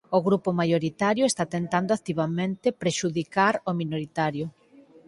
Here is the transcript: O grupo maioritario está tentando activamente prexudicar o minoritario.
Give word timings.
O 0.17 0.19
grupo 0.27 0.49
maioritario 0.61 1.23
está 1.27 1.43
tentando 1.55 1.91
activamente 1.97 2.67
prexudicar 2.81 3.53
o 3.69 3.71
minoritario. 3.81 4.45